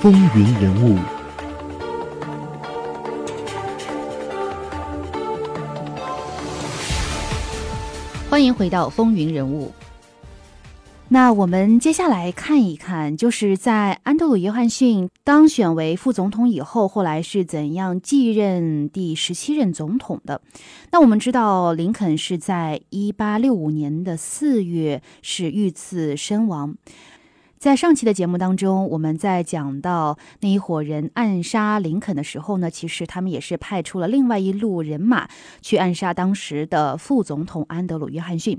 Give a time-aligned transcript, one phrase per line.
[0.00, 0.98] 风云人物。
[8.30, 9.70] 欢迎回到风云人物。
[11.08, 20.40] 那我们接下来看一看，就是在安德鲁·约翰逊当选为副总统以后，后来是怎样继任第十七任总统的。
[20.92, 26.74] 那我们知道，林肯是在一八六五年的四月是遇刺身亡。
[27.60, 35.28] 在上期的节目当中，我们在讲到那一伙人暗杀林肯的时候呢，其实他们也是派出了另外一路人马
[35.60, 38.58] 去暗杀当时的副总统安德鲁·约翰逊，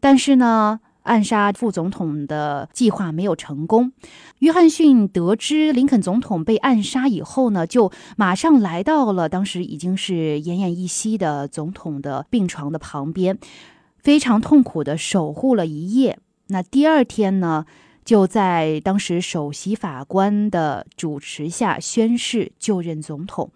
[0.00, 0.80] 但是呢。
[1.04, 3.90] 暗杀副总统的计划没有成功。
[4.38, 13.36] 约翰逊得知林肯总统被暗杀以后呢，就马上来到了当时已经是奄奄一息的总统的病床的旁边，
[13.98, 16.20] 非常痛苦的守护了一夜。
[16.46, 17.66] 那第二天呢，
[18.04, 23.50] 就在当时首席法官的主持下宣誓就任总统。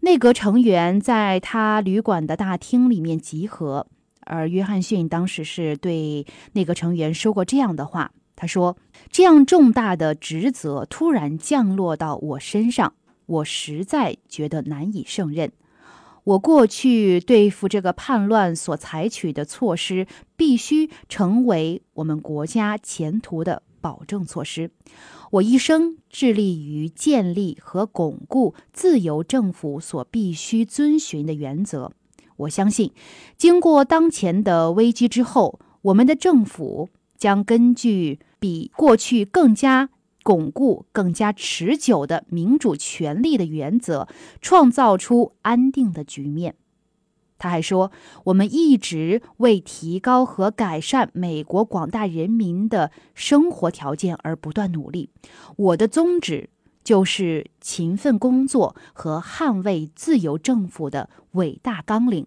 [0.00, 3.86] 内阁成员在他旅馆的大厅里面集合。
[4.28, 8.76] 而约翰逊当时是对内阁成员说过这样的话：“他说，
[9.08, 12.94] 这样重大的职责突然降落到我身上，
[13.26, 15.52] 我实在觉得难以胜任。
[16.26, 24.72] 我过去对付这个叛乱所采取的措施，必须成为我们国家前途的保证措施。
[25.30, 31.92] 我一生致力于建立和巩固自由政府所必须遵循的原则。”
[32.38, 32.90] 我相信，
[33.36, 39.90] 经过当前的危机之后，我们的政府将根据比过去更加
[40.26, 44.08] 巩固、更加持久的民主权利的原则，
[44.40, 46.56] 创造出安定的局面。
[47.38, 47.92] 他还说，
[48.24, 55.10] 我们一直为提高和改善美国广大人民的生活条件而不断努力。
[55.54, 56.50] 我的宗旨
[56.82, 62.26] 就是勤奋工作和捍卫自由政府的伟大纲领。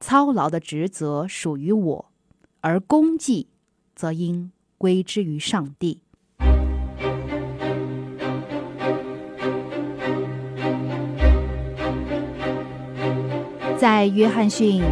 [0.00, 2.12] 操劳的职责属于我，
[2.60, 3.46] 而功绩
[3.94, 6.02] 则应归之于上帝。
[13.78, 14.82] 在约翰逊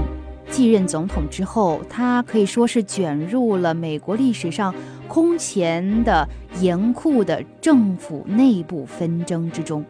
[0.51, 4.75] 继任总统之后，他可以说是卷入了美国历史上
[5.09, 6.29] 空前的
[6.61, 9.83] 严酷的政府内部纷争之中。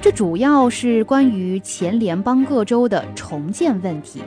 [0.00, 4.22] 这主要是关于前联邦各州的重建问题。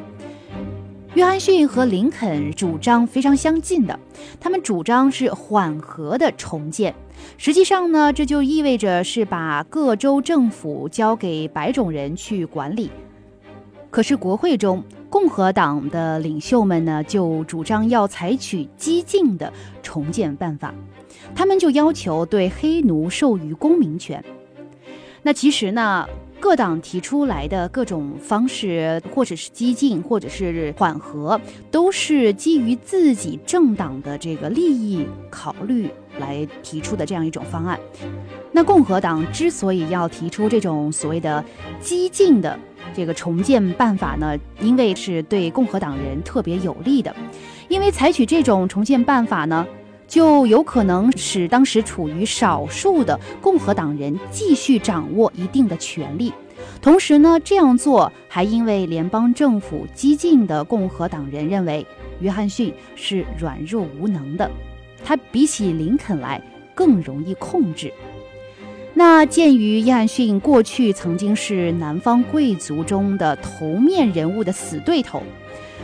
[1.13, 3.97] 约翰逊和林肯主张非常相近的，
[4.39, 6.93] 他们主张是缓和的重建。
[7.37, 12.91] 实际上呢，这就意味着是把各州政府交给白种人去管理。
[13.89, 20.73] 可是国会中，共和党的领袖们呢，就主张要采取激进的重建办法，
[21.33, 24.23] 他们就要求对黑奴授予公民权。
[25.23, 26.07] 那其实呢，
[26.39, 31.39] 各党提出来的各种方式，或者是激进，或者是缓和，
[31.71, 37.79] 都是基于自己政党的这个利益考虑来提出的这样一种方案。
[38.51, 41.43] 那共和党之所以要提出这种所谓的
[41.81, 42.57] 激进的
[42.93, 47.15] 这个重建办法呢，因为是对共和党人特别有利的，
[47.67, 49.65] 因为采取这种重建办法呢。
[50.07, 56.31] 就有可能使当时处于少数的共和党人继续掌握一定的权利，
[56.81, 61.85] 同时呢，这样做还因为联邦政府激进的共和党人认为
[62.21, 64.49] 约翰逊是软弱无能的，
[65.03, 66.41] 他比起林肯来
[66.73, 67.91] 更容易控制。
[68.97, 75.21] 那鉴于约翰逊过去曾经是南方贵族中的头面人物的死对头，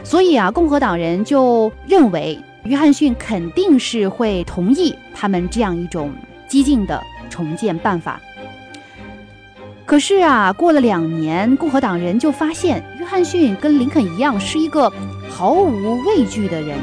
[0.03, 2.39] 所以啊，共和党人就认为。
[2.63, 6.13] 约翰逊肯定是会同意他们这样一种
[6.47, 8.19] 激进的重建办法。
[9.85, 14.89] 可是啊，过了两年，共和党人就发现约翰逊跟林肯一样是一个
[15.29, 16.79] 毫无畏惧的人，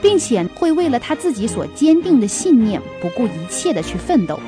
[0.00, 4.38] 并且会为了他自己所坚定的信念不顾一切的去奋斗。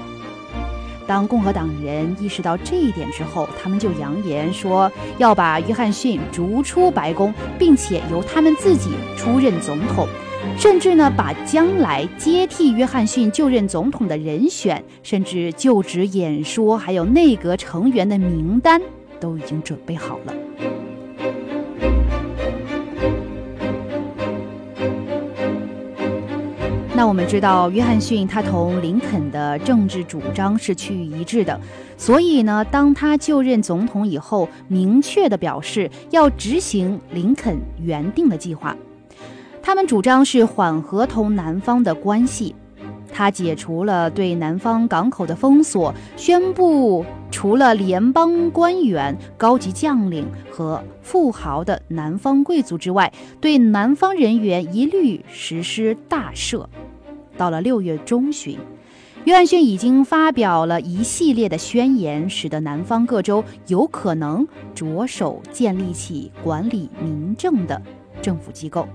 [1.07, 10.07] 当共和党人意识到这一点之后，他们就扬言说要把约翰逊逐出白宫，并且由他们自己出任总统。
[10.57, 18.81] 甚至呢，把将来接替约翰逊就任总统的人选，甚至就职演说，还有内阁成员的名单，
[19.19, 20.33] 都已经准备好了。
[26.97, 31.61] 那我们知道，约翰逊他同林肯的政治主张是趋于一致的，
[31.99, 38.75] 所以呢，当他就任总统以后，明确的表示要执行林肯原定的计划。
[39.63, 42.55] 他们主张是缓和同南方的关系，
[43.13, 56.65] 他解除了对南方港口的封锁，宣布除了联邦官员、高级将领和富豪的南方贵族之外，对南方人员一律实施大赦。
[57.37, 58.59] 到了六月中旬，
[59.25, 67.81] 约翰逊已经发表了一系列的宣言，使得南方各州有可能着手建立起管理民政的
[68.23, 68.87] 政府机构。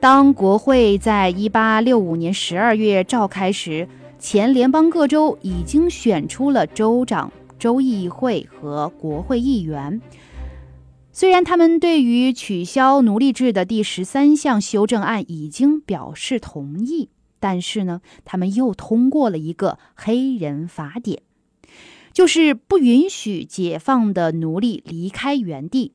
[0.00, 3.88] 当国会在一八六五年十二月召开时，
[4.18, 10.00] 前联邦各州已经选出了州长、州议会和国会议员。
[11.12, 17.10] 虽然他们对于取消奴隶制的第十三项修正案已经表示同意，
[17.42, 21.22] 但是呢，他们又通过了一个黑人法典，
[22.12, 25.92] 就是不允许解放的奴隶离开原地。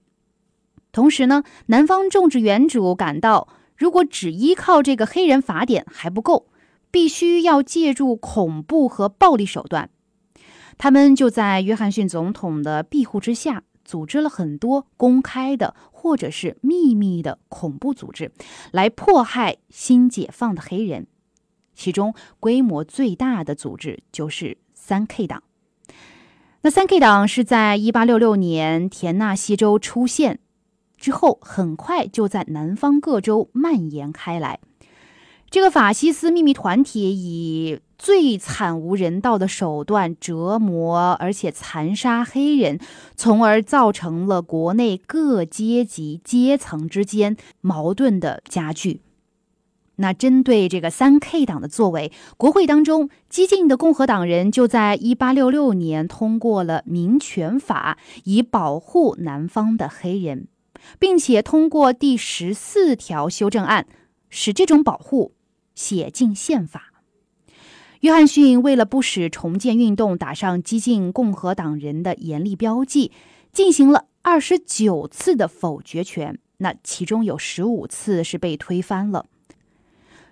[0.91, 3.47] 同时呢，南方种植园主感到。
[3.77, 6.47] 如果只依靠这个黑人法典还不够，
[6.89, 9.91] 必须要借助恐怖和暴力手段。
[10.79, 18.31] 他们就在约翰逊总统的庇护之下，组织了很多公开的或者是秘密的恐怖组织，
[18.71, 21.05] 来迫害新解放的黑人。
[21.77, 25.43] 其中规模最大的组织就是三 K 党。
[26.61, 30.39] 那三 K 党是在一八六六年田纳西州出现。
[30.97, 34.59] 之后，很快就在南方各州蔓延开来。
[35.49, 42.79] 这个法西斯秘密团体以最惨无人道的手段折磨，而且残杀黑人，
[43.15, 49.01] 从而造成了国内各阶级阶层之间矛盾的加剧。
[49.97, 60.47] 那针对这个三 K 党的作为，国会当中激进的共和党人就在一八六六年通过了民权法，以保护南方的黑人。
[60.99, 63.87] 并且通过第十四条修正案，
[64.29, 65.33] 使这种保护
[65.75, 66.93] 写进宪法。
[68.01, 73.11] 约翰逊为了不使重建运动打上激进共和党人的严厉标记，
[73.51, 79.25] 进行了二十九次的否决权，那其中有十五次是被推翻了。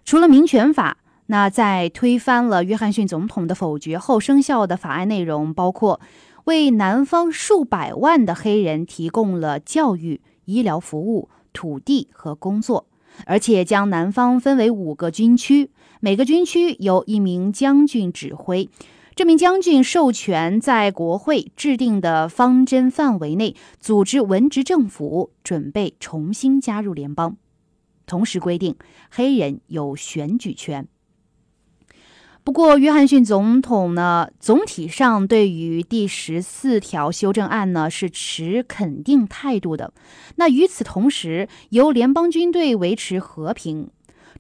[0.06, 6.00] 除了民权法，那在推翻了约翰逊总统的否决后生效的法案内容包括
[6.44, 10.22] 为南方数百万的黑人提供了教育。
[10.46, 12.86] 医疗服务、土地和工作，
[13.26, 18.70] 而且将南方分为五个军区，每个军区由一名将军指挥。
[19.16, 27.38] 这名将军授权在国会制定的方针范围内组织文职政府，准备重新加入联邦。
[28.06, 28.76] 同时规定，
[29.10, 30.88] 黑人有选举权。
[32.44, 39.94] 不过，约翰逊总统呢，总体上对于第十四条修正案呢是持肯定态度的。
[40.36, 43.90] 那与此同时，由联邦军队维持和平，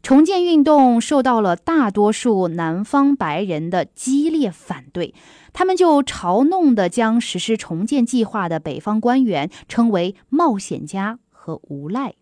[0.03, 5.15] 重建运动受到了大多数南方白人的激烈反对，
[5.51, 12.13] 他们就嘲弄的将实施重建计划的北方官员称为冒险家和无赖。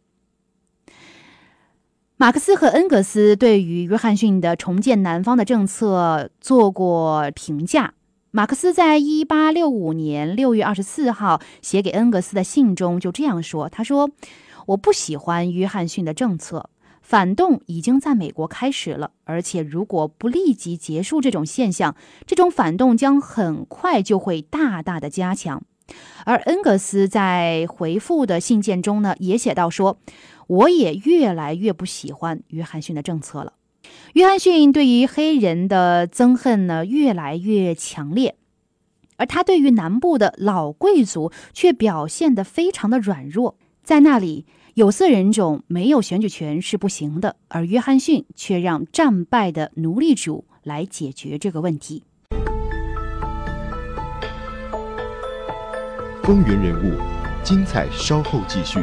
[2.23, 7.95] 马克思和恩格斯对于约翰逊的重建南方的政策做过评价。
[8.31, 14.09] 马克思在一八六五年六月二十四号写给恩格斯的信中就这样说：“他说，
[14.67, 16.69] 我不喜欢约翰逊的政策，
[17.01, 25.61] 反动已经在美国开始了，而且如果不立即结束这种现象，这种反动将很快就会大大的加强。”
[26.25, 29.97] 而恩格斯在回复的信件中呢，也写到说。
[30.47, 33.53] 我也越来越不喜欢约翰逊的政策了。
[34.11, 38.35] 约翰逊对于黑人的憎恨呢越来越强烈，
[39.15, 43.55] 而他对于南部的老贵族却表现得非常的软弱。
[43.83, 52.03] 在那里，有色人种没有选举权是不行的，而约翰逊却让战败的奴隶主来解决这个问题。
[56.23, 56.97] 风云人物，
[57.43, 58.79] 精彩稍后继续。